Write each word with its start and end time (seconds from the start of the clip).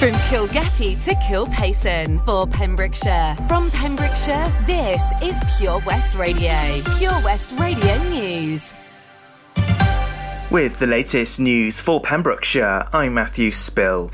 From 0.00 0.12
Kilgetty 0.12 1.04
to 1.04 1.14
Kilpaison 1.16 2.24
for 2.24 2.46
Pembrokeshire. 2.46 3.36
From 3.46 3.70
Pembrokeshire, 3.70 4.50
this 4.64 5.02
is 5.22 5.38
Pure 5.58 5.82
West 5.84 6.14
Radio. 6.14 6.80
Pure 6.96 7.20
West 7.22 7.52
Radio 7.58 8.02
News. 8.04 8.72
With 10.50 10.78
the 10.78 10.86
latest 10.86 11.38
news 11.38 11.80
for 11.80 12.00
Pembrokeshire, 12.00 12.88
I'm 12.94 13.12
Matthew 13.12 13.50
Spill. 13.50 14.10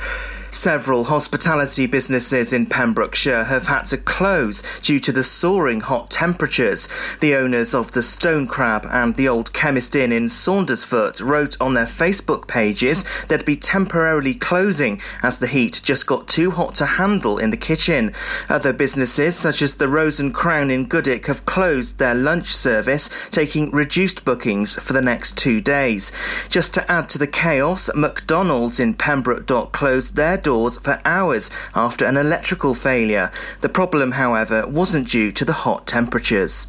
Several 0.51 1.05
hospitality 1.05 1.87
businesses 1.87 2.53
in 2.53 2.67
Pembrokeshire 2.67 3.45
have 3.45 3.67
had 3.67 3.83
to 3.87 3.97
close 3.97 4.63
due 4.81 5.01
to 5.01 5.13
the 5.13 5.25
soaring 5.25 5.81
hot 5.81 6.11
temperatures. 6.11 6.89
The 7.21 7.35
owners 7.35 7.75
of 7.75 7.93
the 7.93 8.03
Stone 8.03 8.47
Crab 8.47 8.87
and 8.91 9.17
the 9.17 9.29
Old 9.29 9.53
Chemist 9.53 9.95
Inn 9.95 10.13
in 10.13 10.27
Saundersfoot 10.27 11.21
wrote 11.21 11.57
on 11.61 11.75
their 11.75 11.87
Facebook 11.87 12.47
pages 12.47 13.05
they'd 13.29 13.45
be 13.45 13.57
temporarily 13.57 14.35
closing 14.35 15.01
as 15.23 15.39
the 15.39 15.47
heat 15.47 15.81
just 15.83 16.07
got 16.07 16.29
too 16.29 16.51
hot 16.51 16.75
to 16.77 16.87
handle 16.87 17.39
in 17.39 17.51
the 17.51 17.57
kitchen. 17.57 18.13
Other 18.49 18.73
businesses, 18.73 19.37
such 19.37 19.61
as 19.63 19.75
the 19.75 19.89
Rose 19.89 20.21
and 20.21 20.35
Crown 20.35 20.71
in 20.71 20.87
Goodwick, 20.87 21.27
have 21.27 21.47
closed 21.47 21.99
their 21.99 22.15
lunch 22.15 22.55
service, 22.55 23.11
taking 23.31 23.71
reduced 23.71 24.25
bookings 24.25 24.75
for 24.77 24.93
the 24.93 25.03
next 25.03 25.37
two 25.37 25.61
days. 25.61 26.13
Just 26.49 26.73
to 26.75 26.91
add 26.91 27.09
to 27.11 27.19
the 27.19 27.27
chaos, 27.27 27.91
McDonald's 27.95 28.81
in 28.81 28.95
Pembroke 28.95 29.47
Dock 29.47 29.73
closed 29.73 30.17
their 30.17 30.37
doors 30.47 30.79
for 30.79 31.01
hours 31.05 31.51
after 31.75 32.07
an 32.07 32.17
electrical 32.17 32.73
failure. 32.73 33.33
The 33.63 33.69
problem, 33.69 34.13
however, 34.13 34.65
wasn't 34.65 35.11
due 35.11 35.33
to 35.33 35.45
the 35.45 35.53
hot 35.65 35.89
temperatures. 35.89 36.69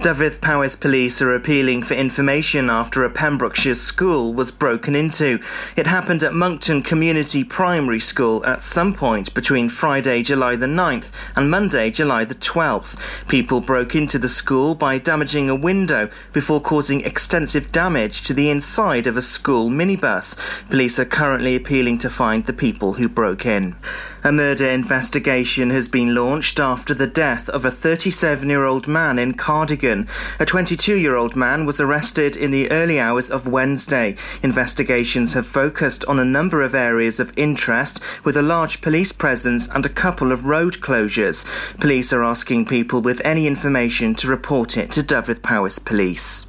Dyfed 0.00 0.40
Powys 0.40 0.74
police 0.74 1.22
are 1.22 1.34
appealing 1.34 1.84
for 1.84 1.94
information 1.94 2.70
after 2.70 3.04
a 3.04 3.10
Pembrokeshire 3.10 3.74
school 3.74 4.34
was 4.34 4.50
broken 4.50 4.96
into. 4.96 5.38
It 5.76 5.86
happened 5.86 6.24
at 6.24 6.34
Monkton 6.34 6.82
Community 6.82 7.44
Primary 7.44 8.00
School 8.00 8.44
at 8.44 8.62
some 8.62 8.94
point 8.94 9.32
between 9.32 9.68
Friday, 9.68 10.22
July 10.22 10.56
the 10.56 10.66
9th 10.66 11.12
and 11.36 11.50
Monday, 11.50 11.90
July 11.90 12.24
the 12.24 12.34
12th. 12.34 12.98
People 13.28 13.60
broke 13.60 13.94
into 13.94 14.18
the 14.18 14.28
school 14.28 14.74
by 14.74 14.98
damaging 14.98 15.48
a 15.48 15.54
window 15.54 16.08
before 16.32 16.60
causing 16.60 17.02
extensive 17.02 17.70
damage 17.70 18.22
to 18.22 18.34
the 18.34 18.50
inside 18.50 19.06
of 19.06 19.16
a 19.16 19.22
school 19.22 19.70
minibus. 19.70 20.36
Police 20.68 20.98
are 20.98 21.04
currently 21.04 21.54
appealing 21.54 21.98
to 21.98 22.10
find 22.10 22.46
the 22.46 22.52
people 22.52 22.94
who 22.94 23.08
broke 23.08 23.46
in. 23.46 23.76
A 24.24 24.30
murder 24.30 24.70
investigation 24.70 25.70
has 25.70 25.88
been 25.88 26.14
launched 26.14 26.60
after 26.60 26.94
the 26.94 27.08
death 27.08 27.48
of 27.48 27.64
a 27.64 27.72
37 27.72 28.48
year 28.48 28.64
old 28.64 28.86
man 28.86 29.18
in 29.18 29.34
Cardigan. 29.34 30.06
A 30.38 30.46
22 30.46 30.94
year 30.94 31.16
old 31.16 31.34
man 31.34 31.66
was 31.66 31.80
arrested 31.80 32.36
in 32.36 32.52
the 32.52 32.70
early 32.70 33.00
hours 33.00 33.28
of 33.30 33.48
Wednesday. 33.48 34.14
Investigations 34.40 35.34
have 35.34 35.48
focused 35.48 36.04
on 36.04 36.20
a 36.20 36.24
number 36.24 36.62
of 36.62 36.72
areas 36.72 37.18
of 37.18 37.36
interest, 37.36 38.00
with 38.22 38.36
a 38.36 38.42
large 38.42 38.80
police 38.80 39.10
presence 39.10 39.66
and 39.74 39.84
a 39.84 39.88
couple 39.88 40.30
of 40.30 40.44
road 40.44 40.74
closures. 40.74 41.44
Police 41.80 42.12
are 42.12 42.22
asking 42.22 42.66
people 42.66 43.00
with 43.00 43.20
any 43.24 43.48
information 43.48 44.14
to 44.14 44.28
report 44.28 44.76
it 44.76 44.92
to 44.92 45.02
Dyfed 45.02 45.42
Powys 45.42 45.80
Police. 45.80 46.46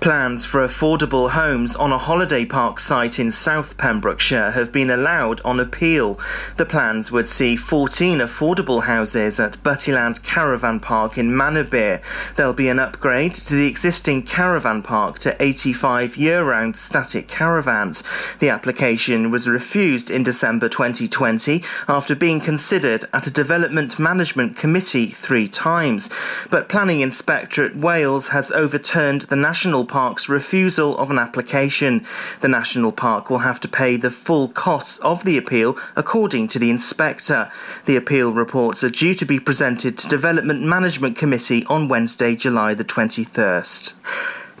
Plans 0.00 0.46
for 0.46 0.66
affordable 0.66 1.28
homes 1.28 1.76
on 1.76 1.92
a 1.92 1.98
holiday 1.98 2.46
park 2.46 2.80
site 2.80 3.18
in 3.18 3.30
South 3.30 3.76
Pembrokeshire 3.76 4.52
have 4.52 4.72
been 4.72 4.88
allowed 4.88 5.42
on 5.42 5.60
appeal. 5.60 6.18
The 6.56 6.64
plans 6.64 7.12
would 7.12 7.28
see 7.28 7.54
14 7.54 8.20
affordable 8.20 8.84
houses 8.84 9.38
at 9.38 9.62
Buttyland 9.62 10.22
Caravan 10.22 10.80
Park 10.80 11.18
in 11.18 11.30
Manorbier. 11.32 12.00
There'll 12.34 12.54
be 12.54 12.70
an 12.70 12.78
upgrade 12.78 13.34
to 13.34 13.54
the 13.54 13.66
existing 13.66 14.22
caravan 14.22 14.80
park 14.80 15.18
to 15.18 15.36
85 15.38 16.16
year 16.16 16.44
round 16.44 16.76
static 16.76 17.28
caravans. 17.28 18.02
The 18.38 18.48
application 18.48 19.30
was 19.30 19.46
refused 19.46 20.08
in 20.08 20.22
December 20.22 20.70
2020 20.70 21.62
after 21.88 22.16
being 22.16 22.40
considered 22.40 23.04
at 23.12 23.26
a 23.26 23.30
Development 23.30 23.98
Management 23.98 24.56
Committee 24.56 25.10
three 25.10 25.46
times. 25.46 26.08
But 26.48 26.70
Planning 26.70 27.02
Inspectorate 27.02 27.76
Wales 27.76 28.28
has 28.28 28.50
overturned 28.50 29.22
the 29.22 29.36
National 29.36 29.89
Park's 29.90 30.28
refusal 30.28 30.96
of 30.98 31.10
an 31.10 31.18
application. 31.18 32.06
The 32.40 32.48
National 32.48 32.92
Park 32.92 33.28
will 33.28 33.40
have 33.40 33.60
to 33.60 33.68
pay 33.68 33.96
the 33.96 34.10
full 34.10 34.48
costs 34.48 34.98
of 34.98 35.24
the 35.24 35.36
appeal, 35.36 35.76
according 35.96 36.48
to 36.48 36.58
the 36.58 36.70
inspector. 36.70 37.50
The 37.86 37.96
appeal 37.96 38.32
reports 38.32 38.84
are 38.84 38.90
due 38.90 39.14
to 39.14 39.24
be 39.26 39.40
presented 39.40 39.98
to 39.98 40.08
Development 40.08 40.62
Management 40.62 41.16
Committee 41.16 41.66
on 41.66 41.88
Wednesday, 41.88 42.36
July 42.36 42.72
the 42.74 42.84
21st. 42.84 43.94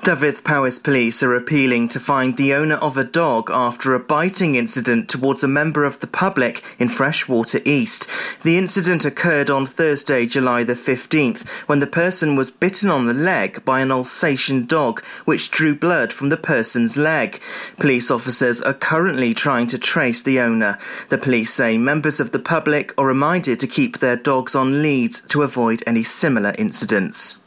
Dyfed 0.02 0.44
Powys 0.44 0.78
police 0.78 1.22
are 1.22 1.34
appealing 1.34 1.88
to 1.88 2.00
find 2.00 2.34
the 2.34 2.54
owner 2.54 2.76
of 2.76 2.96
a 2.96 3.04
dog 3.04 3.50
after 3.50 3.94
a 3.94 4.00
biting 4.00 4.54
incident 4.54 5.10
towards 5.10 5.44
a 5.44 5.48
member 5.48 5.84
of 5.84 6.00
the 6.00 6.06
public 6.06 6.64
in 6.78 6.88
Freshwater 6.88 7.60
East. 7.66 8.08
The 8.42 8.56
incident 8.56 9.04
occurred 9.04 9.50
on 9.50 9.66
Thursday, 9.66 10.24
July 10.24 10.64
the 10.64 10.72
15th, 10.72 11.46
when 11.68 11.80
the 11.80 11.86
person 11.86 12.34
was 12.34 12.50
bitten 12.50 12.88
on 12.88 13.04
the 13.04 13.12
leg 13.12 13.62
by 13.66 13.80
an 13.80 13.92
Alsatian 13.92 14.64
dog, 14.64 15.04
which 15.26 15.50
drew 15.50 15.74
blood 15.74 16.14
from 16.14 16.30
the 16.30 16.38
person's 16.38 16.96
leg. 16.96 17.38
Police 17.78 18.10
officers 18.10 18.62
are 18.62 18.72
currently 18.72 19.34
trying 19.34 19.66
to 19.66 19.78
trace 19.78 20.22
the 20.22 20.40
owner. 20.40 20.78
The 21.10 21.18
police 21.18 21.52
say 21.52 21.76
members 21.76 22.20
of 22.20 22.30
the 22.30 22.38
public 22.38 22.94
are 22.96 23.06
reminded 23.06 23.60
to 23.60 23.66
keep 23.66 23.98
their 23.98 24.16
dogs 24.16 24.54
on 24.54 24.80
leads 24.80 25.20
to 25.28 25.42
avoid 25.42 25.82
any 25.86 26.02
similar 26.02 26.54
incidents. 26.56 27.38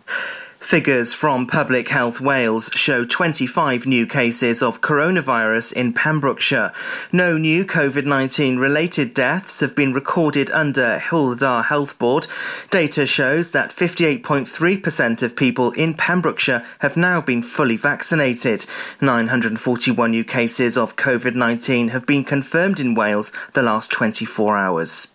Figures 0.64 1.14
from 1.14 1.46
Public 1.46 1.90
Health 1.90 2.22
Wales 2.22 2.72
show 2.74 3.04
25 3.04 3.86
new 3.86 4.08
cases 4.08 4.64
of 4.64 4.80
coronavirus 4.80 5.74
in 5.74 5.92
Pembrokeshire. 5.92 6.72
No 7.12 7.38
new 7.38 7.66
COVID 7.66 8.06
19 8.06 8.58
related 8.58 9.14
deaths 9.14 9.60
have 9.60 9.76
been 9.76 9.92
recorded 9.94 10.50
under 10.52 11.00
Dda 11.00 11.66
Health 11.66 12.00
Board. 12.00 12.28
Data 12.72 13.06
shows 13.06 13.52
that 13.52 13.72
58.3% 13.72 15.22
of 15.22 15.36
people 15.36 15.72
in 15.72 15.96
Pembrokeshire 15.96 16.64
have 16.80 16.96
now 16.96 17.20
been 17.20 17.44
fully 17.44 17.76
vaccinated. 17.76 18.66
941 19.02 20.12
new 20.12 20.24
cases 20.24 20.78
of 20.78 20.96
COVID 20.96 21.36
19 21.36 21.90
have 21.90 22.06
been 22.06 22.24
confirmed 22.24 22.80
in 22.80 22.96
Wales 22.96 23.34
the 23.52 23.62
last 23.62 23.92
24 23.92 24.58
hours. 24.58 25.08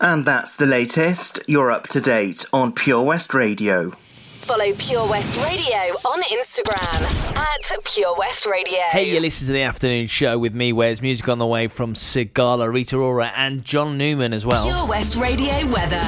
And 0.00 0.24
that's 0.24 0.56
the 0.56 0.66
latest. 0.66 1.38
You're 1.46 1.70
up 1.70 1.86
to 1.88 2.00
date 2.00 2.46
on 2.52 2.72
Pure 2.72 3.02
West 3.02 3.34
Radio. 3.34 3.92
Follow 4.46 4.72
Pure 4.78 5.08
West 5.08 5.36
Radio 5.44 5.76
on 6.04 6.22
Instagram 6.22 7.36
at 7.36 7.84
Pure 7.84 8.14
West 8.16 8.46
Radio. 8.46 8.78
Hey, 8.90 9.12
you 9.12 9.18
listen 9.18 9.48
to 9.48 9.52
the 9.52 9.62
afternoon 9.62 10.06
show 10.06 10.38
with 10.38 10.54
me, 10.54 10.72
Wes 10.72 11.02
Music 11.02 11.28
on 11.28 11.38
the 11.38 11.46
way 11.46 11.66
from 11.66 11.94
Sigala, 11.94 12.72
Rita 12.72 12.96
Ora, 12.96 13.32
and 13.34 13.64
John 13.64 13.98
Newman 13.98 14.32
as 14.32 14.46
well. 14.46 14.64
Pure 14.64 14.86
West 14.86 15.16
Radio 15.16 15.66
weather. 15.72 16.00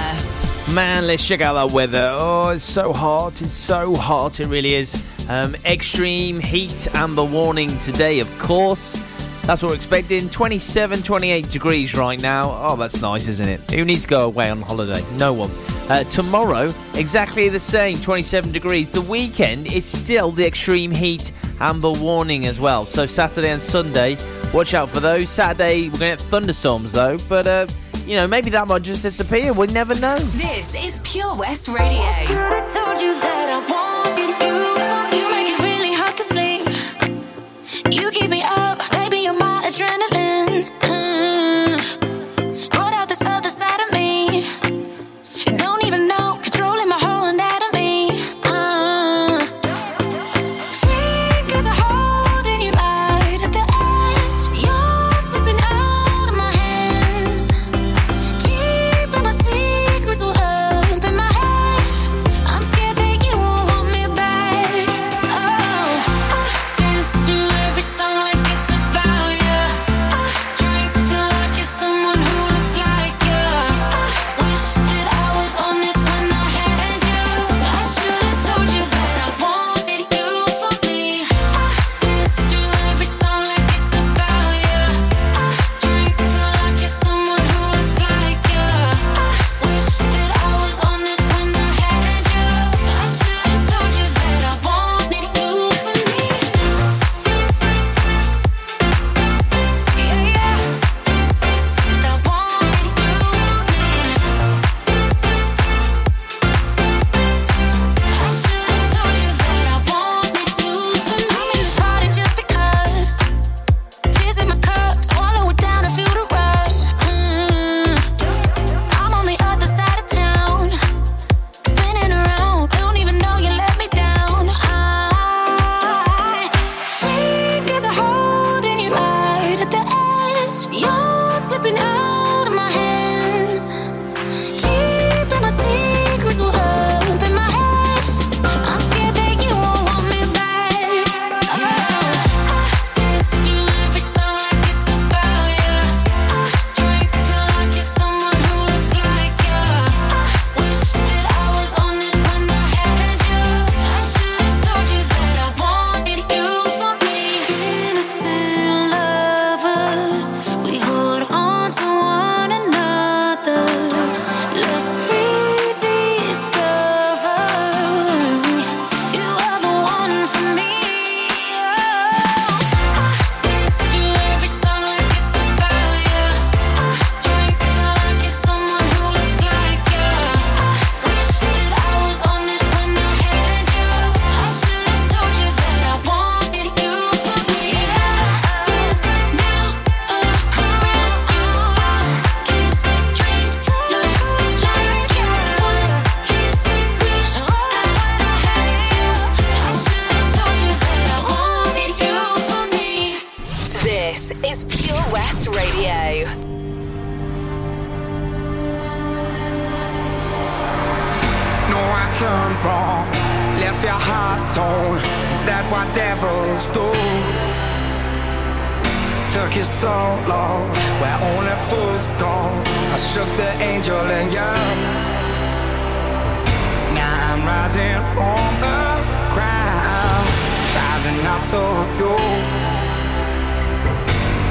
Man, 0.72 1.09
let's 1.09 1.27
check 1.27 1.41
out 1.41 1.54
that 1.54 1.75
weather. 1.75 2.10
Oh, 2.16 2.50
it's 2.50 2.62
so 2.62 2.93
hot. 2.93 3.43
It's 3.43 3.53
so 3.53 3.97
hot. 3.97 4.38
It 4.38 4.47
really 4.47 4.77
is. 4.77 5.04
Um, 5.28 5.56
extreme 5.65 6.38
heat 6.38 6.87
amber 6.94 7.25
warning 7.25 7.77
today, 7.78 8.21
of 8.21 8.38
course. 8.38 9.03
That's 9.43 9.65
what 9.65 9.71
we're 9.71 9.75
expecting. 9.75 10.31
27, 10.31 11.03
28 11.03 11.50
degrees 11.50 11.97
right 11.97 12.22
now. 12.22 12.56
Oh, 12.69 12.77
that's 12.77 13.03
nice, 13.03 13.27
isn't 13.27 13.48
it? 13.48 13.69
Who 13.72 13.84
needs 13.84 14.03
to 14.03 14.09
go 14.09 14.27
away 14.27 14.48
on 14.48 14.62
holiday? 14.62 15.04
No 15.16 15.32
one. 15.32 15.50
Uh, 15.88 16.04
tomorrow, 16.04 16.71
exactly 16.94 17.49
the 17.49 17.60
same, 17.60 17.97
27 17.97 18.53
degrees. 18.53 18.93
The 18.93 19.00
weekend, 19.00 19.72
is 19.72 19.87
still 19.87 20.31
the 20.31 20.47
extreme 20.47 20.91
heat 20.91 21.32
amber 21.60 21.93
warning 21.93 22.47
as 22.47 22.60
well. 22.60 22.87
So 22.87 23.06
Saturday 23.06 23.50
and 23.50 23.60
Sunday, 23.60 24.16
watch 24.53 24.75
out 24.75 24.91
for 24.91 25.00
those. 25.00 25.31
Saturday, 25.31 25.88
we're 25.88 25.98
going 25.98 26.16
to 26.16 26.22
get 26.22 26.31
thunderstorms 26.31 26.93
though, 26.93 27.16
but 27.28 27.47
uh, 27.47 27.66
you 28.06 28.16
know, 28.16 28.27
maybe 28.27 28.50
that 28.50 28.66
might 28.69 28.82
just 28.82 29.03
disappear. 29.03 29.53
We 29.53 29.66
never 29.69 29.94
know. 29.94 30.16
This 30.19 30.75
is 30.75 31.00
Pure 31.04 31.37
West 31.37 31.69
Radio. 31.69 32.59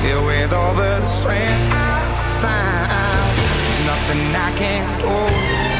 Filled 0.01 0.25
with 0.25 0.53
all 0.53 0.73
the 0.75 1.01
strength 1.01 1.73
I 1.73 2.05
find, 2.41 3.37
there's 3.37 3.85
nothing 3.85 4.35
I 4.35 4.51
can't 4.55 4.99
do. 4.99 5.76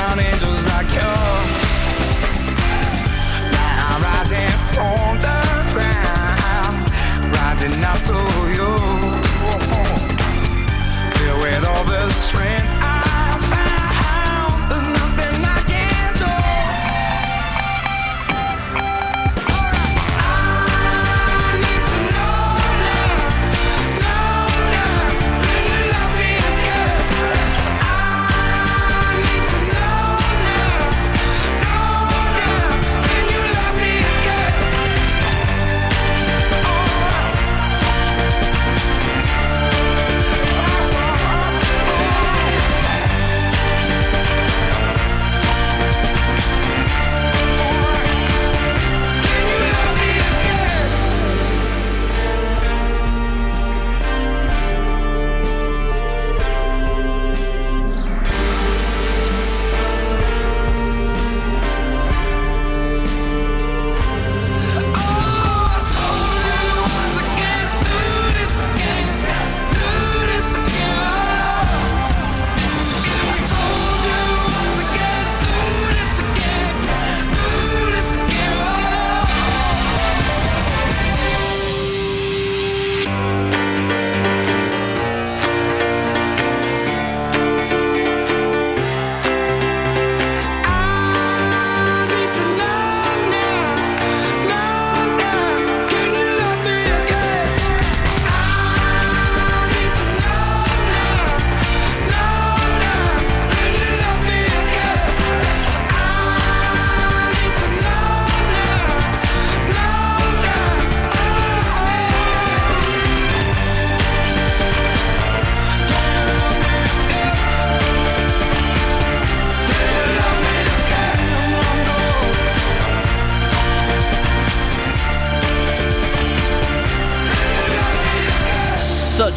Down 0.00 0.18
angels 0.18 0.66
like 0.66 0.94
you. 0.94 1.19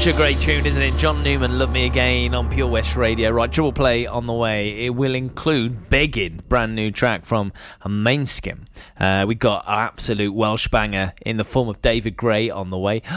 Such 0.03 0.15
a 0.15 0.17
great 0.17 0.41
tune, 0.41 0.65
isn't 0.65 0.81
it? 0.81 0.98
John 0.98 1.24
Newman, 1.24 1.57
Love 1.57 1.72
Me 1.72 1.86
Again 1.86 2.36
on 2.36 2.50
Pure 2.50 2.67
West 2.67 2.98
Radio. 2.98 3.31
Right, 3.31 3.50
triple 3.50 3.72
play 3.72 4.05
on 4.05 4.27
the 4.27 4.33
way. 4.33 4.86
It 4.86 4.89
will 4.89 5.15
include 5.15 5.89
Begging, 5.89 6.41
brand 6.50 6.75
new 6.75 6.91
track 6.91 7.24
from 7.24 7.53
Måneskin. 7.86 8.65
Uh, 9.00 9.24
we 9.25 9.36
got 9.36 9.63
an 9.65 9.79
absolute 9.79 10.33
Welsh 10.33 10.67
banger 10.67 11.13
in 11.25 11.38
the 11.38 11.45
form 11.45 11.69
of 11.69 11.81
David 11.81 12.17
Gray 12.17 12.50
on 12.50 12.69
the 12.69 12.77
way. 12.77 13.01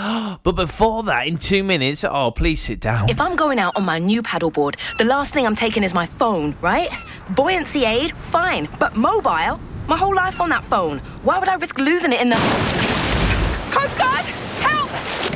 but 0.44 0.52
before 0.52 1.02
that, 1.02 1.26
in 1.26 1.38
two 1.38 1.64
minutes, 1.64 2.04
oh, 2.04 2.30
please 2.30 2.62
sit 2.62 2.78
down. 2.78 3.10
If 3.10 3.20
I'm 3.20 3.34
going 3.34 3.58
out 3.58 3.74
on 3.74 3.84
my 3.84 3.98
new 3.98 4.22
paddleboard, 4.22 4.76
the 4.98 5.06
last 5.06 5.34
thing 5.34 5.44
I'm 5.44 5.56
taking 5.56 5.82
is 5.82 5.92
my 5.92 6.06
phone, 6.06 6.54
right? 6.60 6.92
Buoyancy 7.30 7.84
aid, 7.84 8.12
fine. 8.12 8.68
But 8.78 8.94
mobile? 8.94 9.58
My 9.88 9.96
whole 9.96 10.14
life's 10.14 10.38
on 10.38 10.50
that 10.50 10.62
phone. 10.62 11.00
Why 11.24 11.40
would 11.40 11.48
I 11.48 11.56
risk 11.56 11.78
losing 11.78 12.12
it 12.12 12.20
in 12.20 12.28
the. 12.28 12.36
Coast 13.72 13.98
Guard! 13.98 14.45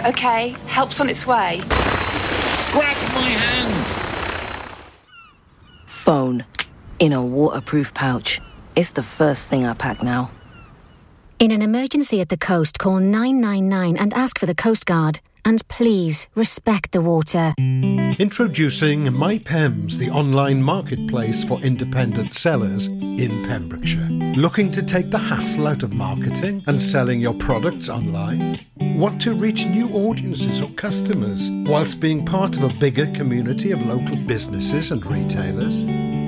Okay, 0.06 0.56
help's 0.66 0.98
on 0.98 1.10
its 1.10 1.26
way. 1.26 1.60
Grab 2.72 2.96
my 3.12 3.20
hand! 3.20 3.86
Phone. 5.84 6.46
In 6.98 7.12
a 7.12 7.22
waterproof 7.22 7.92
pouch. 7.92 8.40
It's 8.74 8.92
the 8.92 9.02
first 9.02 9.50
thing 9.50 9.66
I 9.66 9.74
pack 9.74 10.02
now. 10.02 10.30
In 11.38 11.50
an 11.50 11.60
emergency 11.60 12.22
at 12.22 12.30
the 12.30 12.38
coast, 12.38 12.78
call 12.78 12.98
999 12.98 13.98
and 13.98 14.14
ask 14.14 14.38
for 14.38 14.46
the 14.46 14.54
Coast 14.54 14.86
Guard. 14.86 15.20
And 15.44 15.66
please 15.68 16.28
respect 16.34 16.92
the 16.92 17.00
water. 17.00 17.54
Introducing 17.58 19.04
MyPems, 19.04 19.94
the 19.94 20.10
online 20.10 20.62
marketplace 20.62 21.44
for 21.44 21.60
independent 21.60 22.34
sellers 22.34 22.88
in 22.88 23.44
Pembrokeshire. 23.46 24.08
Looking 24.36 24.70
to 24.72 24.82
take 24.82 25.10
the 25.10 25.18
hassle 25.18 25.66
out 25.66 25.82
of 25.82 25.92
marketing 25.92 26.62
and 26.66 26.80
selling 26.80 27.20
your 27.20 27.34
products 27.34 27.88
online? 27.88 28.60
Want 28.76 29.20
to 29.22 29.34
reach 29.34 29.66
new 29.66 29.88
audiences 29.90 30.60
or 30.60 30.70
customers 30.70 31.48
whilst 31.50 32.00
being 32.00 32.24
part 32.24 32.56
of 32.56 32.62
a 32.62 32.74
bigger 32.74 33.06
community 33.12 33.70
of 33.70 33.84
local 33.84 34.16
businesses 34.16 34.90
and 34.90 35.04
retailers? 35.04 35.84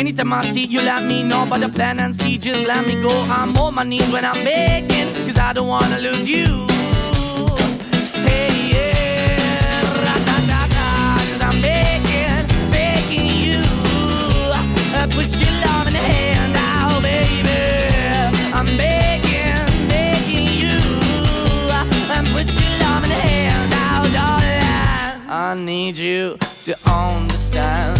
Anytime 0.00 0.32
I 0.32 0.50
see 0.50 0.64
you, 0.64 0.80
let 0.80 1.04
me 1.04 1.22
know 1.22 1.44
But 1.44 1.60
the 1.60 1.68
plan 1.68 2.00
and 2.00 2.16
see. 2.16 2.38
Just 2.38 2.66
let 2.66 2.86
me 2.86 2.94
go. 3.02 3.20
I'm 3.20 3.54
on 3.58 3.74
my 3.74 3.82
knees 3.82 4.10
when 4.10 4.24
I'm 4.24 4.42
begging, 4.42 5.12
cause 5.26 5.36
I 5.36 5.52
don't 5.52 5.68
wanna 5.68 5.98
lose 5.98 6.26
you. 6.26 6.66
Hey, 8.24 8.48
yeah, 8.72 9.82
da 10.06 10.14
da 10.24 10.36
da 10.46 10.66
cause 11.28 11.42
I'm 11.42 11.60
begging, 11.60 12.70
begging 12.70 13.26
you. 13.44 13.60
I 14.96 15.06
put 15.06 15.28
your 15.38 15.52
love 15.66 15.86
in 15.88 15.92
the 15.92 16.04
hand 16.14 16.54
now, 16.54 16.98
baby. 17.02 17.60
I'm 18.54 18.74
begging, 18.78 19.86
begging 19.86 20.46
you. 20.62 20.80
I 22.16 22.24
put 22.32 22.48
your 22.58 22.72
love 22.78 23.04
in 23.04 23.10
hand 23.10 23.74
out, 23.74 24.10
darling. 24.14 25.28
I 25.28 25.54
need 25.54 25.98
you 25.98 26.38
to 26.64 26.90
understand 26.90 27.99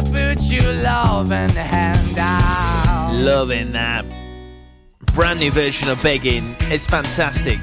To 0.00 0.10
put 0.12 0.40
your 0.44 0.72
loving 0.72 1.50
hand 1.50 2.16
out. 2.18 3.12
Loving 3.12 3.72
that 3.72 4.06
brand 5.14 5.40
new 5.40 5.50
version 5.50 5.90
of 5.90 6.02
Begging. 6.02 6.42
It's 6.70 6.86
fantastic. 6.86 7.62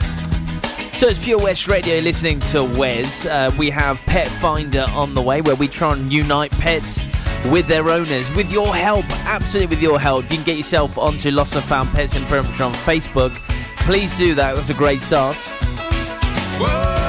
So 0.93 1.08
it's 1.08 1.23
Pure 1.23 1.39
West 1.39 1.67
Radio 1.67 1.97
listening 1.97 2.39
to 2.52 2.63
Wes. 2.78 3.26
Uh, 3.26 3.50
we 3.58 3.71
have 3.71 4.00
Pet 4.02 4.28
Finder 4.28 4.86
on 4.89 5.15
the 5.15 5.21
way 5.21 5.41
where 5.41 5.56
we 5.56 5.67
try 5.67 5.93
and 5.93 6.13
unite 6.13 6.52
pets 6.60 7.04
with 7.50 7.67
their 7.67 7.89
owners. 7.89 8.30
With 8.36 8.52
your 8.52 8.76
help, 8.76 9.06
absolutely 9.26 9.76
with 9.76 9.82
your 9.82 10.00
help, 10.00 10.23
you 10.26 10.38
can 10.38 10.45
get 10.45 10.58
yourself 10.58 11.00
onto 11.00 11.32
Lost 11.32 11.56
and 11.56 11.63
Found 11.63 11.89
Pets 11.89 12.15
in 12.15 12.21
Pembrokeshire 12.26 12.67
on 12.67 12.73
Facebook. 12.73 13.34
Please 13.80 14.15
do 14.15 14.36
that. 14.36 14.54
That's 14.56 14.69
a 14.69 14.76
great 14.76 15.02
start. 15.02 15.36
Oh, 16.60 17.07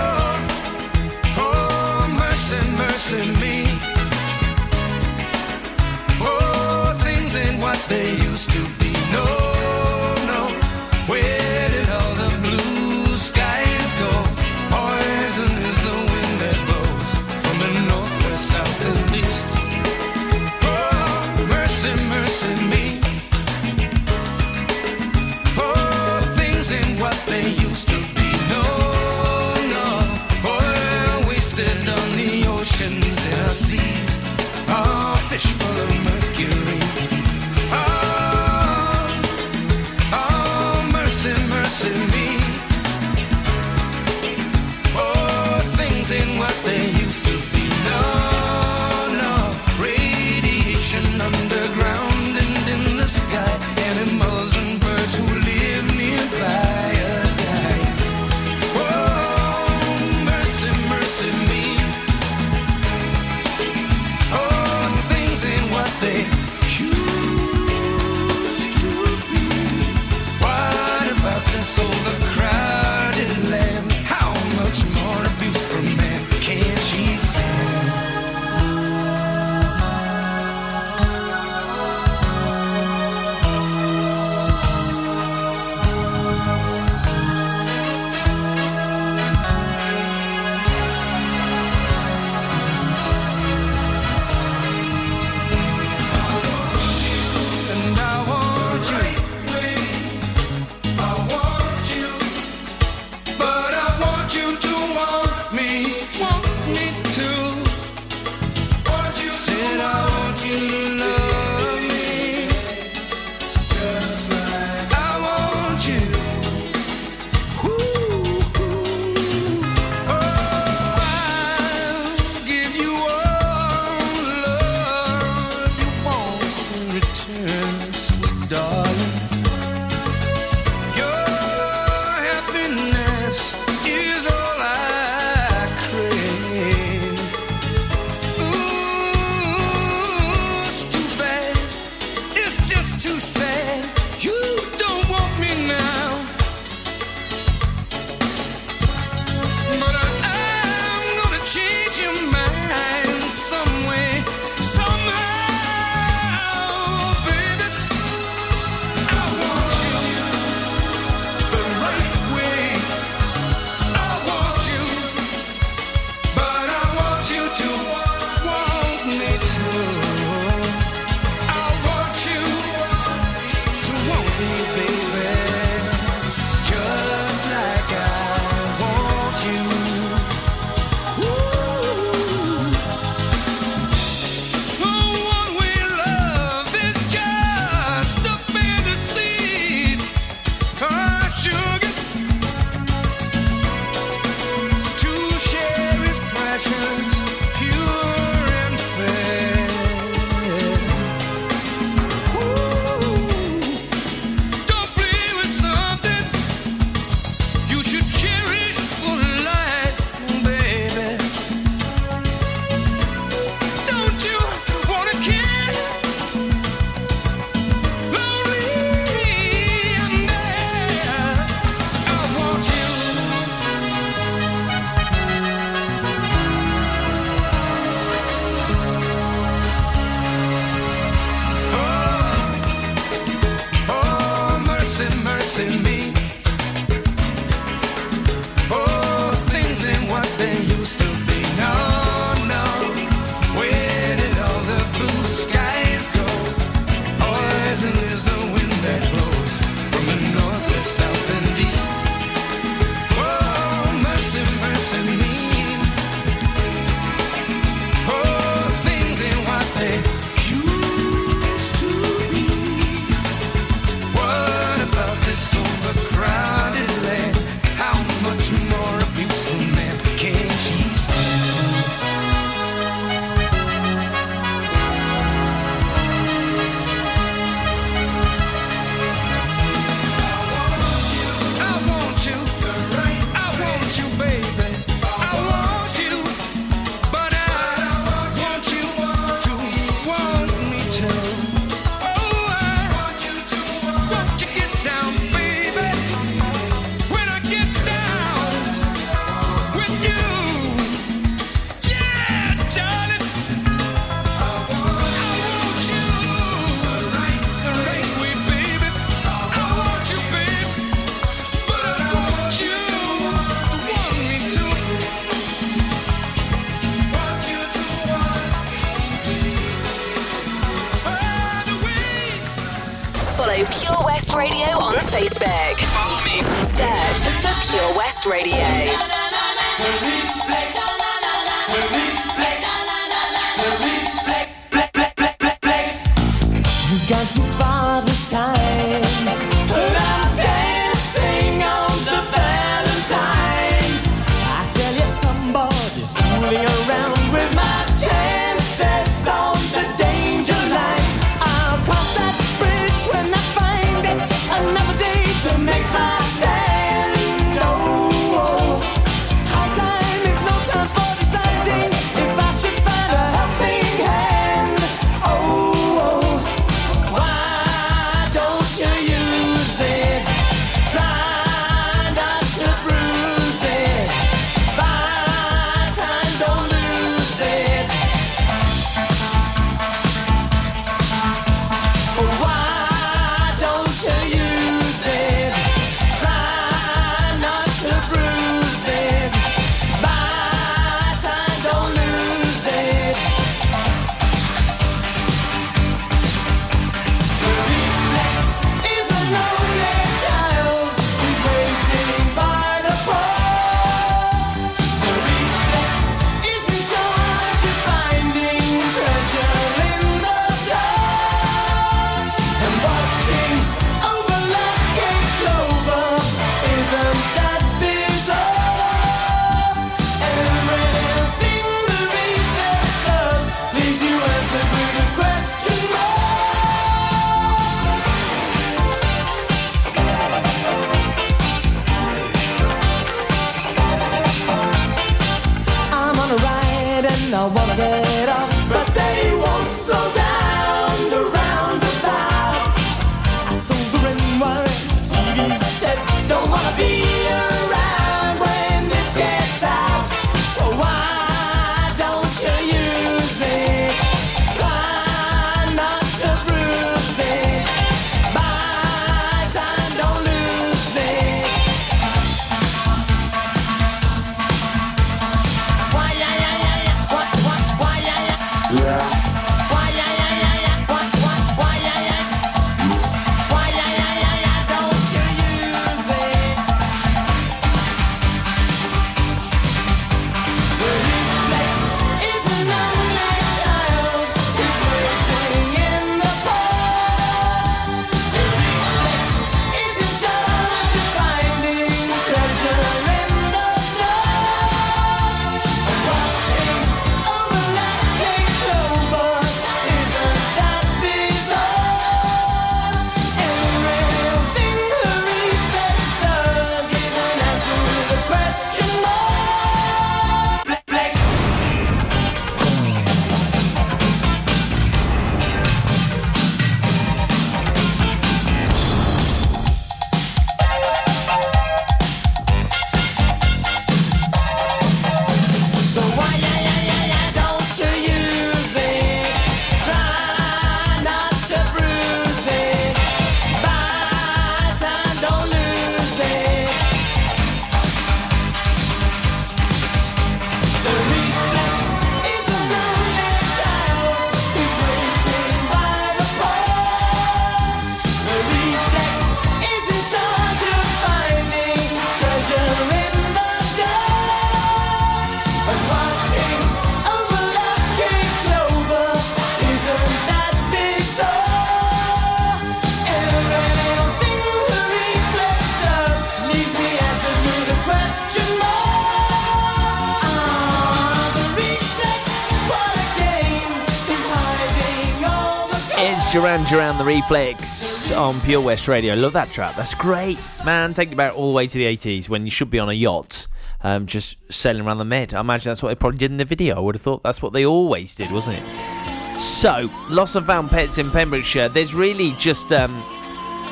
Reflex 577.09 578.11
on 578.11 578.39
Pure 578.43 578.61
West 578.61 578.87
Radio. 578.87 579.15
Love 579.15 579.33
that 579.33 579.49
track. 579.49 579.75
That's 579.77 579.95
great. 579.95 580.39
Man, 580.63 580.93
take 580.93 581.11
it 581.11 581.17
back 581.17 581.35
all 581.35 581.49
the 581.49 581.55
way 581.55 581.67
to 581.67 581.73
the 581.73 581.87
80s 581.87 582.29
when 582.29 582.45
you 582.45 582.51
should 582.51 582.71
be 582.71 582.79
on 582.79 582.91
a 582.91 582.93
yacht 582.93 583.47
um, 583.81 584.05
just 584.05 584.37
sailing 584.53 584.83
around 584.83 584.99
the 584.99 585.07
Med. 585.07 585.33
I 585.33 585.41
imagine 585.41 585.71
that's 585.71 585.83
what 585.83 585.89
they 585.89 585.95
probably 585.95 586.19
did 586.19 586.31
in 586.33 586.37
the 586.37 586.45
video. 586.45 586.77
I 586.77 586.81
would 586.81 586.97
have 586.97 587.01
thought 587.01 587.23
that's 587.23 587.41
what 587.41 587.55
they 587.55 587.65
always 587.65 588.15
did, 588.15 588.31
wasn't 588.31 588.59
it? 588.59 589.41
So, 589.41 589.89
lost 590.11 590.37
and 590.37 590.45
found 590.45 590.69
pets 590.69 590.99
in 590.99 591.11
Pembrokeshire. 591.11 591.71
There's 591.71 591.95
really 591.95 592.35
just 592.39 592.75
um, 592.75 592.95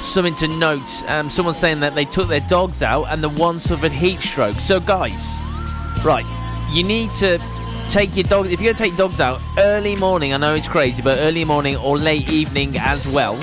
something 0.01 0.35
to 0.37 0.49
note. 0.49 1.05
Um, 1.07 1.29
someone 1.29 1.53
saying 1.53 1.81
that 1.81 1.95
they 1.95 2.07
took 2.07 2.29
their 2.29 2.41
dogs 2.49 2.81
out 2.81 3.05
and 3.11 3.23
the 3.23 3.29
one 3.29 3.61
suffered 3.61 3.93
heat 3.93 4.19
stroke. 4.19 4.55
So, 4.55 4.81
guys, 4.81 5.39
right, 6.03 6.25
you 6.73 6.85
need 6.85 7.11
to 7.17 7.39
Take 7.89 8.17
your 8.17 8.25
dogs. 8.25 8.51
If 8.51 8.61
you're 8.61 8.73
going 8.73 8.77
to 8.77 8.83
take 8.83 8.97
dogs 8.97 9.21
out 9.21 9.41
early 9.59 9.97
morning, 9.97 10.35
I 10.35 10.37
know 10.37 10.55
it's 10.55 10.69
crazy, 10.69 11.03
but 11.03 11.19
early 11.21 11.45
morning 11.45 11.77
or 11.77 11.97
late 11.97 12.29
evening 12.31 12.77
as 12.79 13.07
well. 13.07 13.35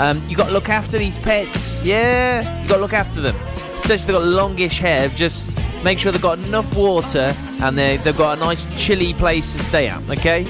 Um, 0.00 0.22
you 0.28 0.36
got 0.36 0.46
to 0.46 0.52
look 0.52 0.68
after 0.68 0.98
these 0.98 1.18
pets. 1.18 1.84
Yeah, 1.84 2.62
you 2.62 2.68
got 2.68 2.76
to 2.76 2.80
look 2.80 2.92
after 2.92 3.20
them. 3.20 3.36
Especially 3.36 3.94
if 3.94 4.06
they've 4.06 4.16
got 4.16 4.24
longish 4.24 4.78
hair. 4.78 5.08
Just 5.10 5.48
make 5.84 5.98
sure 5.98 6.12
they've 6.12 6.20
got 6.20 6.38
enough 6.38 6.76
water 6.76 7.34
and 7.62 7.76
they, 7.76 7.98
they've 7.98 8.16
got 8.16 8.38
a 8.38 8.40
nice 8.40 8.84
chilly 8.84 9.12
place 9.14 9.52
to 9.52 9.58
stay 9.58 9.88
at. 9.88 10.08
Okay, 10.10 10.44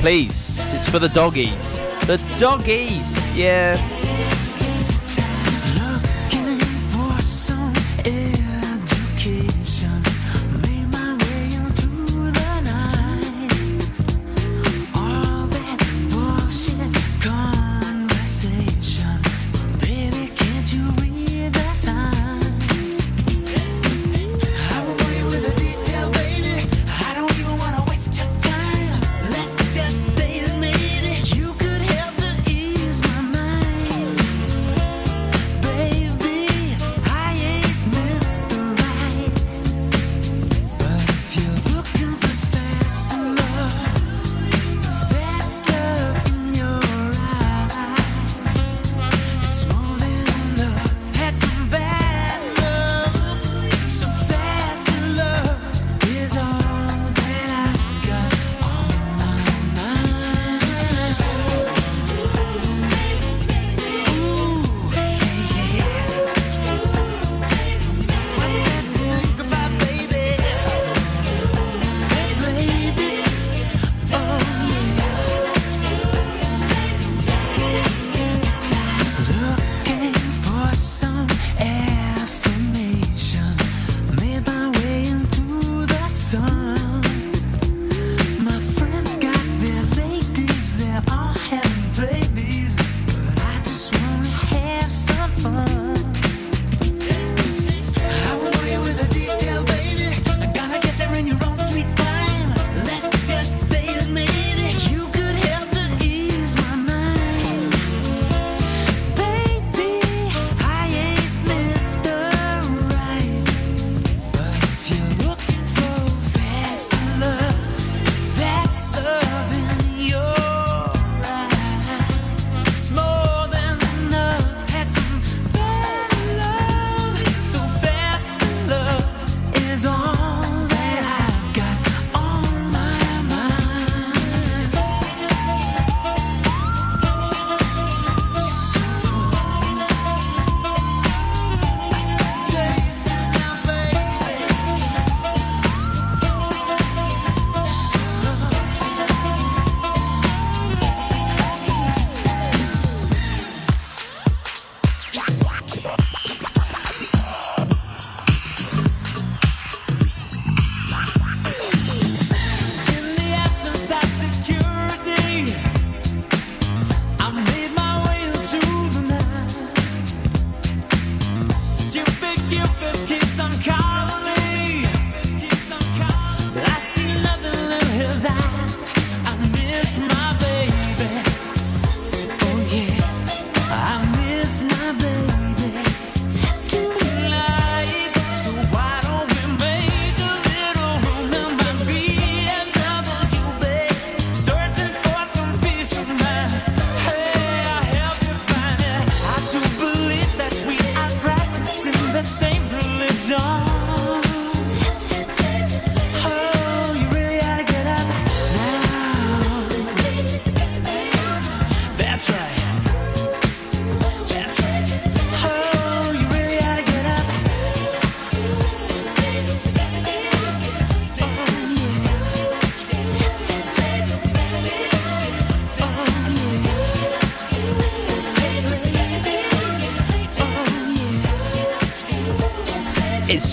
please. 0.00 0.74
It's 0.74 0.88
for 0.88 0.98
the 0.98 1.08
doggies. 1.08 1.78
The 2.06 2.22
doggies. 2.38 3.36
Yeah. 3.36 3.76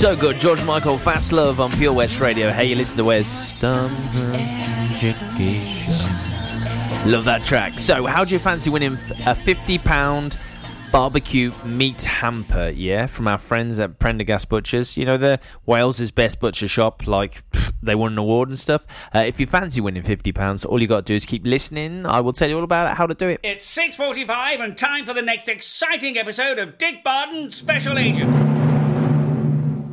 So 0.04 0.16
good. 0.18 0.36
George 0.41 0.62
Michael, 0.66 0.97
Fast 0.97 1.32
Love 1.32 1.62
on 1.62 1.72
Pure 1.72 1.93
West 1.93 2.20
Radio. 2.20 2.51
Hey, 2.51 2.66
you 2.66 2.76
listen 2.76 2.97
to 2.97 3.06
Wes. 3.06 3.64
Love 7.06 7.24
that 7.24 7.41
track. 7.45 7.80
So, 7.80 8.06
how 8.06 8.26
do 8.26 8.34
you 8.34 8.39
fancy 8.39 8.70
winning 8.70 8.95
a 8.95 9.34
£50 9.34 10.38
barbecue 10.91 11.54
meat 11.64 12.04
hamper, 12.04 12.74
yeah, 12.76 13.06
from 13.06 13.30
our 13.30 13.38
friends 13.38 13.80
at 13.80 13.97
Prendergast 13.97 14.49
Butchers? 14.49 14.97
You 14.97 15.06
know, 15.06 15.16
the 15.16 15.39
Wales's 15.66 16.12
best 16.12 16.41
butcher 16.41 16.68
shop, 16.68 17.08
like 17.08 17.41
they 17.82 17.95
won 17.95 18.12
an 18.12 18.18
award 18.18 18.49
and 18.49 18.60
stuff. 18.60 18.86
Uh, 19.16 19.20
if 19.20 19.39
you 19.39 19.47
fancy 19.47 19.80
winning 19.80 20.04
£50, 20.04 20.66
all 20.66 20.82
you 20.82 20.88
got 20.88 21.06
to 21.06 21.14
do 21.14 21.16
is 21.16 21.26
keep 21.26 21.45
listening. 21.45 22.06
I 22.06 22.20
will 22.20 22.34
tell 22.34 22.49
you 22.49 22.58
all 22.58 22.66
about 22.66 22.91
it, 22.91 22.97
how 22.97 23.06
to 23.06 23.16
do 23.16 23.30
it. 23.30 23.39
It's 23.41 23.74
6.45 23.74 24.60
and 24.62 24.78
time 24.78 25.06
for 25.06 25.14
the 25.14 25.22
next 25.22 25.47
exciting 25.47 26.18
episode 26.18 26.60
of 26.60 26.78
Dick 26.78 27.06
Barton 27.06 27.51
Special 27.51 27.97
Agent. 27.97 28.72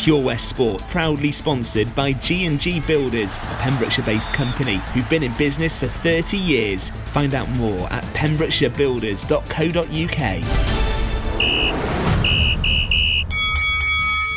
Pure 0.00 0.22
West 0.22 0.48
Sport, 0.48 0.80
proudly 0.88 1.30
sponsored 1.30 1.94
by 1.94 2.14
G&G 2.14 2.80
Builders, 2.80 3.36
a 3.36 3.56
Pembrokeshire-based 3.60 4.32
company 4.32 4.76
who've 4.94 5.08
been 5.10 5.22
in 5.22 5.34
business 5.34 5.76
for 5.76 5.88
30 5.88 6.38
years. 6.38 6.88
Find 7.04 7.34
out 7.34 7.50
more 7.50 7.86
at 7.92 8.02
pembrokeshirebuilders.co.uk. 8.14 10.20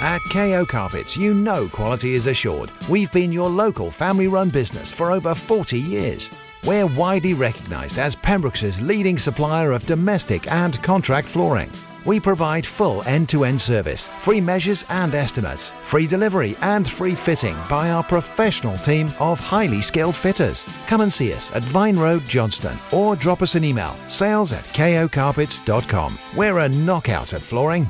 At 0.01 0.19
KO 0.33 0.65
Carpets, 0.65 1.15
you 1.15 1.33
know 1.33 1.69
quality 1.69 2.15
is 2.15 2.27
assured. 2.27 2.69
We've 2.89 3.13
been 3.13 3.31
your 3.31 3.49
local 3.49 3.89
family 3.89 4.27
run 4.27 4.49
business 4.49 4.91
for 4.91 5.13
over 5.13 5.33
40 5.33 5.79
years. 5.79 6.29
We're 6.65 6.87
widely 6.87 7.33
recognised 7.33 7.99
as 7.99 8.17
Pembrokeshire's 8.17 8.81
leading 8.81 9.17
supplier 9.17 9.71
of 9.71 9.85
domestic 9.85 10.51
and 10.51 10.83
contract 10.83 11.29
flooring. 11.29 11.71
We 12.05 12.19
provide 12.19 12.65
full 12.65 13.01
end 13.07 13.29
to 13.29 13.45
end 13.45 13.59
service, 13.61 14.07
free 14.21 14.41
measures 14.41 14.85
and 14.89 15.15
estimates, 15.15 15.71
free 15.83 16.07
delivery 16.07 16.55
and 16.61 16.87
free 16.87 17.15
fitting 17.15 17.55
by 17.69 17.91
our 17.91 18.03
professional 18.03 18.75
team 18.77 19.09
of 19.19 19.39
highly 19.39 19.81
skilled 19.81 20.15
fitters. 20.15 20.65
Come 20.87 21.01
and 21.01 21.11
see 21.11 21.33
us 21.33 21.51
at 21.51 21.63
Vine 21.63 21.97
Road, 21.97 22.23
Johnston, 22.27 22.77
or 22.91 23.15
drop 23.15 23.41
us 23.41 23.55
an 23.55 23.63
email 23.63 23.95
sales 24.07 24.51
at 24.51 24.65
kocarpets.com. 24.65 26.19
We're 26.35 26.59
a 26.59 26.69
knockout 26.69 27.33
at 27.33 27.41
flooring. 27.41 27.89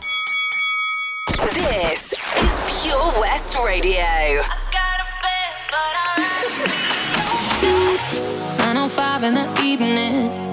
This 1.54 2.14
is 2.14 2.84
Pure 2.84 3.20
West 3.20 3.58
Radio. 3.66 4.42
905 8.58 9.24
in 9.24 9.34
the 9.34 9.62
evening. 9.64 10.53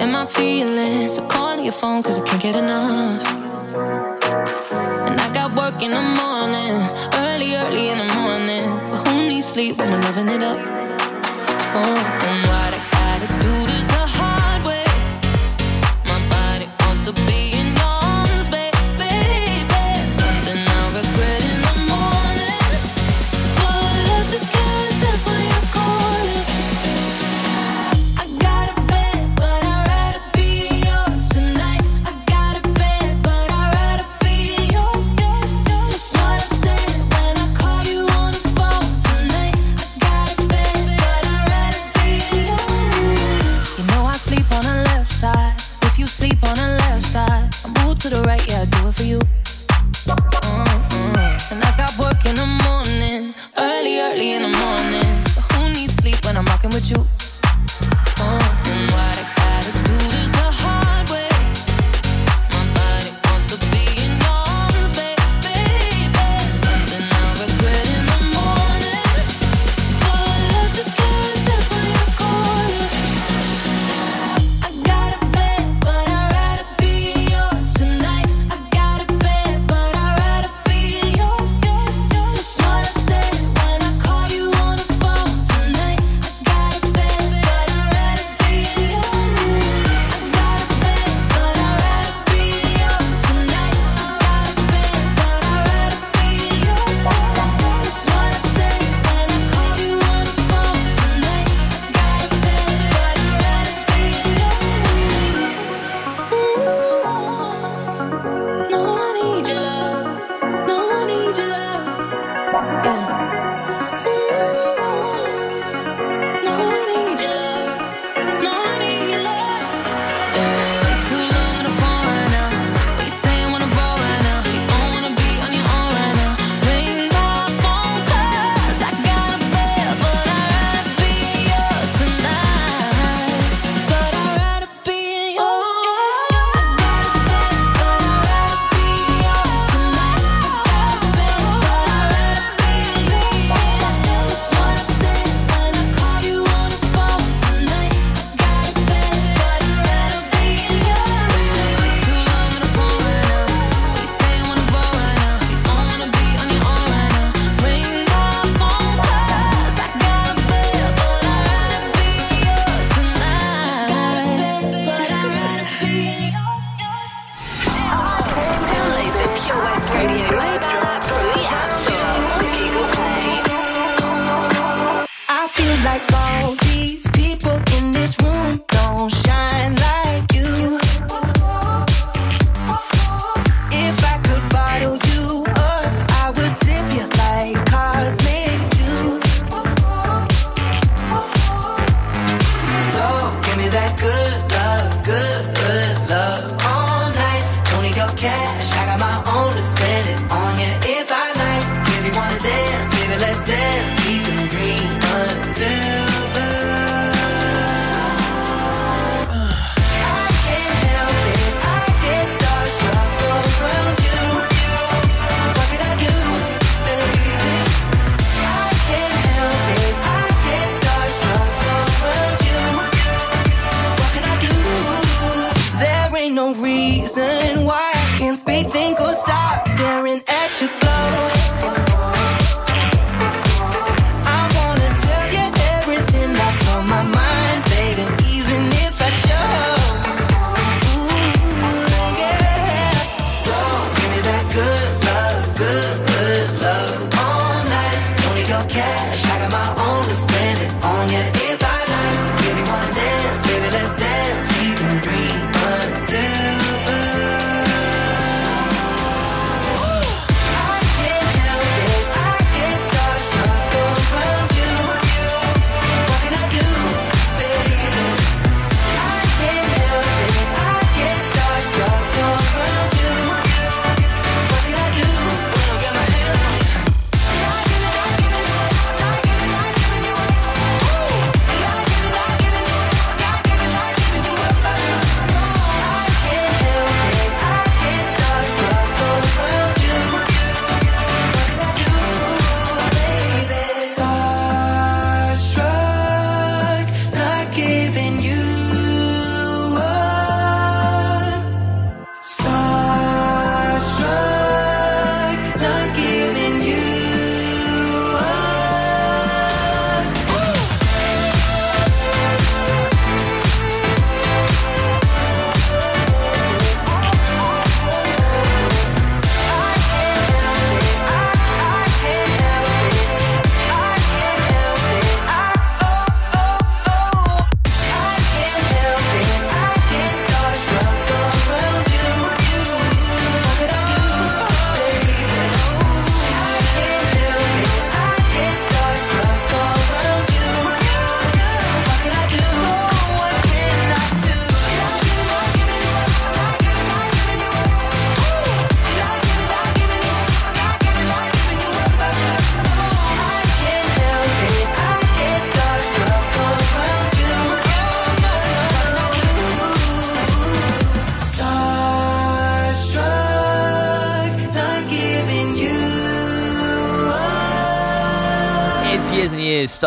In 0.00 0.12
my 0.12 0.26
feelings. 0.26 1.14
So 1.14 1.26
calling 1.26 1.64
your 1.64 1.72
phone 1.72 2.02
cause 2.02 2.20
I 2.20 2.24
can't 2.26 2.42
get 2.42 2.54
enough. 2.54 3.22
And 5.08 5.20
I 5.20 5.32
got 5.32 5.56
work 5.56 5.82
in 5.82 5.90
the 5.90 6.06
morning. 6.22 6.74
Early, 7.24 7.56
early 7.56 7.88
in 7.88 7.98
the 7.98 8.10
morning. 8.14 8.66
But 8.90 9.08
who 9.08 9.28
needs 9.28 9.46
sleep 9.46 9.78
when 9.78 9.90
we're 9.90 10.00
loving 10.00 10.28
it 10.28 10.42
up? 10.42 10.58
Oh, 11.74 12.18
oh 12.22 12.57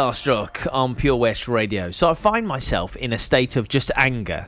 starstruck 0.02 0.68
on 0.74 0.96
Pure 0.96 1.18
West 1.18 1.48
Radio. 1.48 1.92
So 1.92 2.10
I 2.10 2.16
find 2.16 2.48
myself 2.48 2.96
in 2.96 3.14
a 3.14 3.20
state 3.20 3.56
of 3.56 3.70
just 3.70 3.92
anger. 3.96 4.48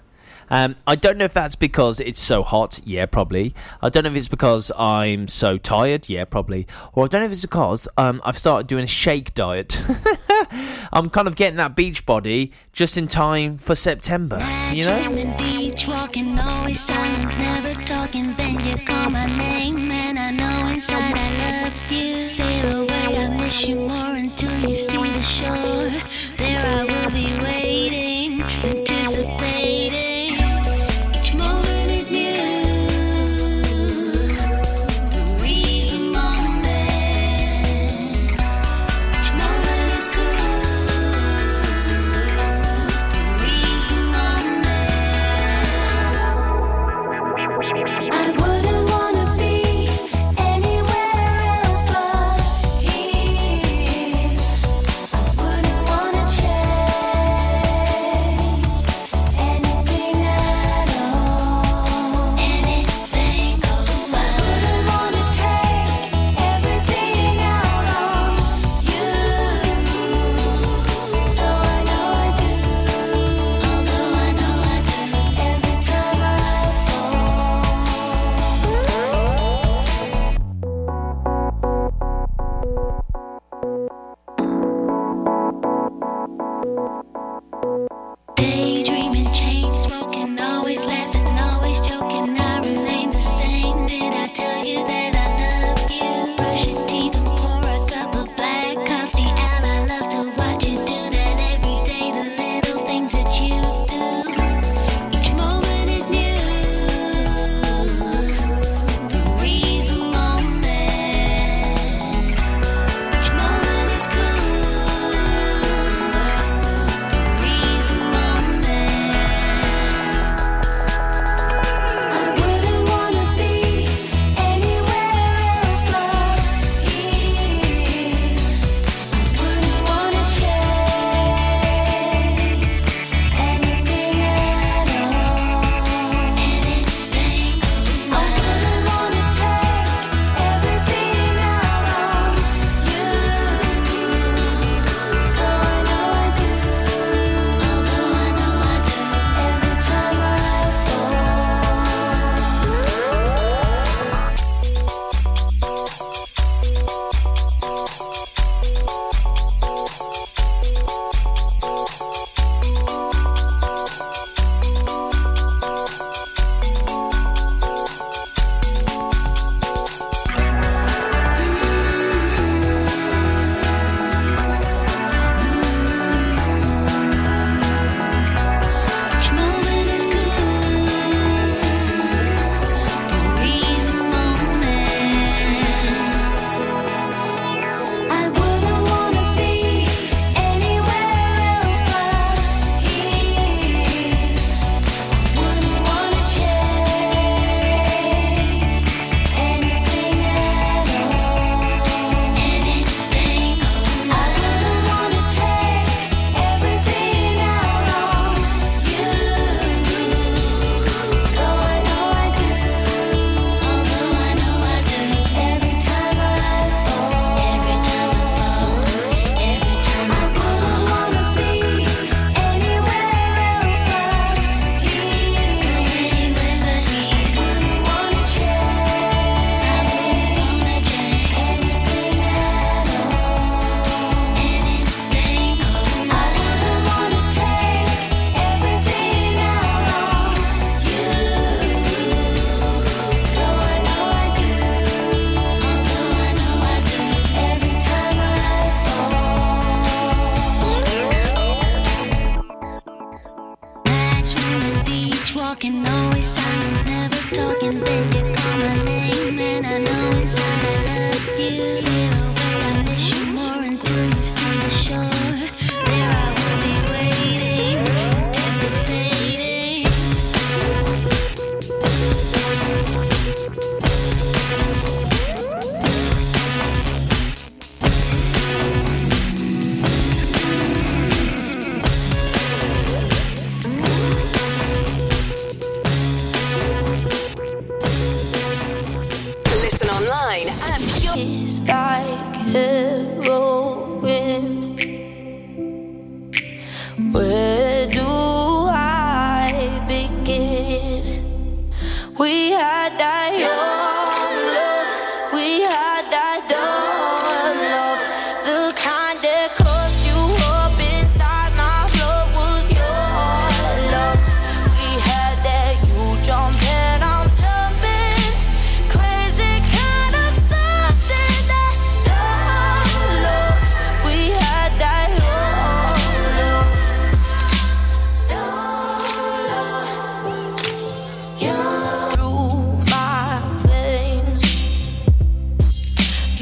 Um, 0.49 0.75
I 0.87 0.95
don't 0.95 1.19
know 1.19 1.25
if 1.25 1.33
that's 1.33 1.55
because 1.55 1.99
it's 1.99 2.19
so 2.19 2.41
hot. 2.41 2.79
Yeah, 2.83 3.05
probably. 3.05 3.53
I 3.79 3.89
don't 3.89 4.03
know 4.03 4.09
if 4.09 4.15
it's 4.15 4.27
because 4.27 4.71
I'm 4.75 5.27
so 5.27 5.59
tired. 5.59 6.09
Yeah, 6.09 6.25
probably. 6.25 6.65
Or 6.93 7.05
I 7.05 7.07
don't 7.07 7.21
know 7.21 7.27
if 7.27 7.33
it's 7.33 7.41
because 7.41 7.87
um, 7.97 8.19
I've 8.25 8.37
started 8.37 8.65
doing 8.65 8.85
a 8.85 8.87
shake 8.87 9.35
diet. 9.35 9.79
I'm 10.91 11.11
kind 11.11 11.27
of 11.27 11.35
getting 11.35 11.57
that 11.57 11.75
beach 11.75 12.03
body 12.03 12.51
just 12.71 12.97
in 12.97 13.05
time 13.05 13.59
for 13.59 13.75
September. 13.75 14.39
You 14.73 14.85
know? 14.85 14.97
Talking. 17.85 18.33
Then 18.35 18.59
you 18.61 18.77
call 18.85 19.09
my 19.09 19.25
name, 19.25 19.91
and 19.91 20.17
I 20.17 20.31
know 20.31 20.67
inside 20.67 21.17
I 21.17 21.69
love 21.69 21.91
you. 21.91 22.17
Sail 22.17 22.83
away, 22.83 23.17
I 23.17 23.27
miss 23.35 23.65
you 23.65 23.75
more 23.75 24.15
until 24.15 24.69
you 24.69 24.75
see 24.75 24.97
the 24.97 25.21
shore. 25.21 25.89
There 26.37 26.61
I 26.61 26.85
will 26.85 27.11
be 27.11 27.37
waiting, 27.43 28.41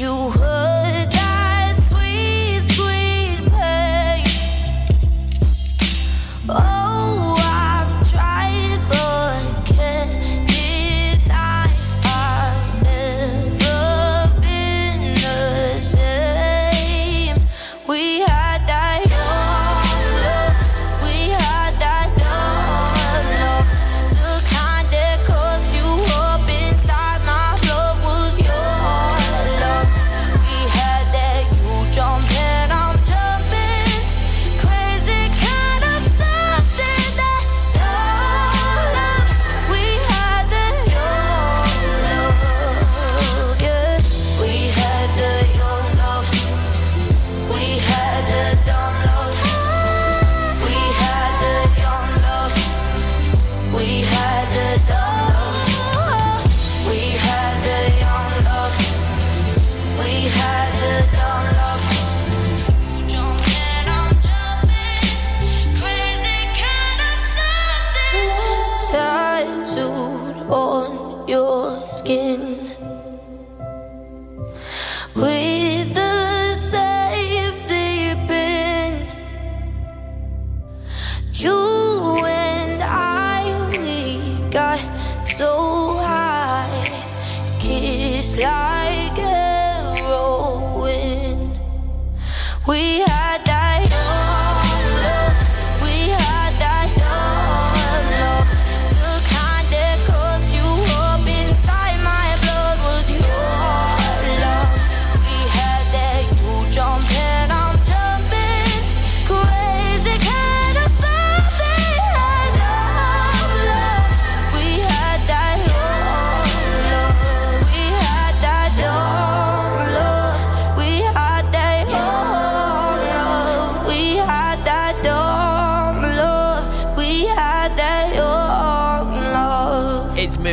you 0.02 0.51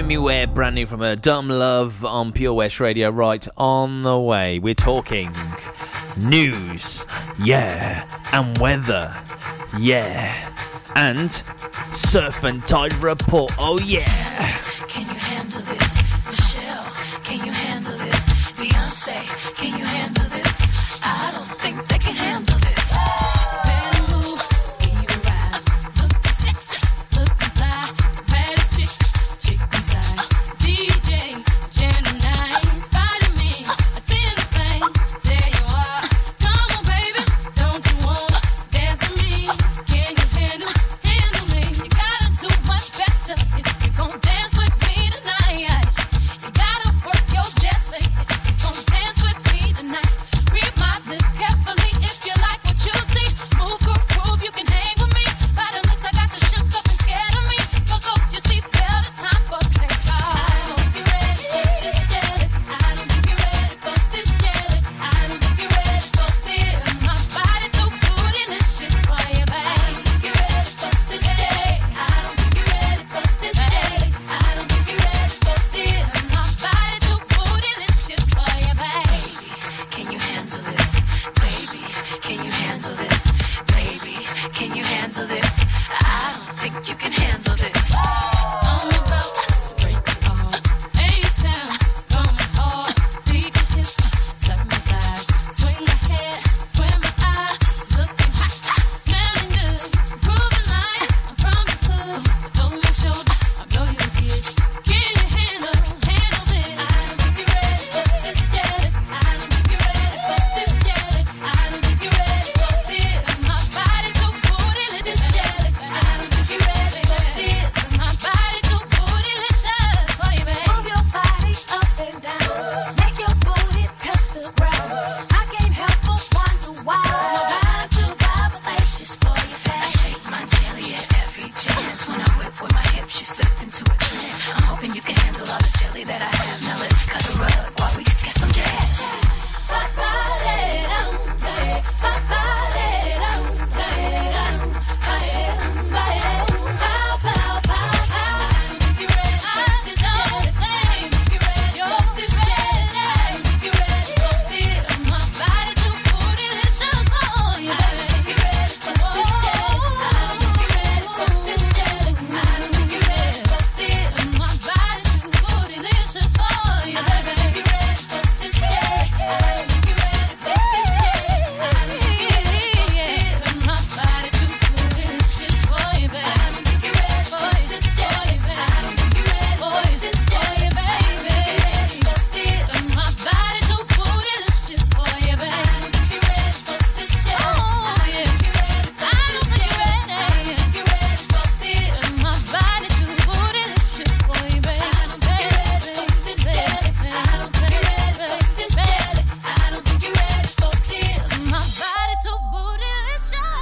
Mimi 0.02 0.18
Webb, 0.18 0.56
brand 0.56 0.76
new 0.76 0.86
from 0.86 1.02
her 1.02 1.18
Dumb 1.18 1.50
Love 1.50 2.06
on 2.06 2.32
Pure 2.32 2.54
West 2.54 2.80
Radio. 2.80 3.10
Right 3.10 3.46
on 3.58 4.04
the 4.04 4.18
way, 4.18 4.58
we're 4.58 4.74
talking 4.74 5.30
news, 6.16 7.06
yeah, 7.44 8.08
and 8.32 8.58
weather, 8.60 9.14
yeah, 9.78 10.54
and 10.96 11.30
surf 11.94 12.46
and 12.46 12.66
tide 12.66 12.94
report, 13.00 13.52
oh 13.60 13.78
yeah. 13.82 14.59